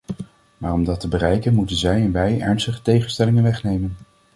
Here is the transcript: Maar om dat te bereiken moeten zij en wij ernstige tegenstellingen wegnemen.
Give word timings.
Maar 0.57 0.73
om 0.73 0.83
dat 0.83 0.99
te 0.99 1.07
bereiken 1.07 1.53
moeten 1.53 1.75
zij 1.75 2.01
en 2.01 2.11
wij 2.11 2.39
ernstige 2.39 2.81
tegenstellingen 2.81 3.43
wegnemen. 3.43 3.95